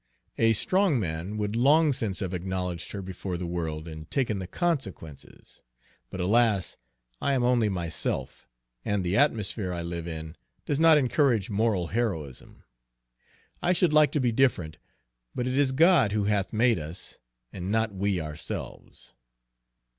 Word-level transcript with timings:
A 0.39 0.53
strong 0.53 0.99
man 0.99 1.37
would 1.37 1.55
long 1.55 1.93
since 1.93 2.21
have 2.21 2.33
acknowledged 2.33 2.91
her 2.91 3.03
before 3.03 3.37
the 3.37 3.45
world 3.45 3.87
and 3.87 4.09
taken 4.09 4.39
the 4.39 4.47
consequences; 4.47 5.61
but, 6.09 6.19
alas! 6.19 6.75
I 7.21 7.33
am 7.33 7.43
only 7.43 7.69
myself, 7.69 8.47
and 8.83 9.03
the 9.03 9.15
atmosphere 9.15 9.71
I 9.71 9.83
live 9.83 10.07
in 10.07 10.37
does 10.65 10.79
not 10.79 10.97
encourage 10.97 11.51
moral 11.51 11.89
heroism. 11.89 12.63
I 13.61 13.73
should 13.73 13.93
like 13.93 14.11
to 14.13 14.19
be 14.19 14.31
different, 14.31 14.79
but 15.35 15.45
it 15.45 15.55
is 15.55 15.71
God 15.71 16.13
who 16.13 16.23
hath 16.23 16.51
made 16.51 16.79
us, 16.79 17.19
and 17.53 17.71
not 17.71 17.93
we 17.93 18.19
ourselves! 18.19 19.13